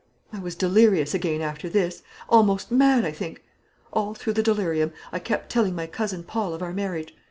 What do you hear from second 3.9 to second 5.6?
All through the delirium I kept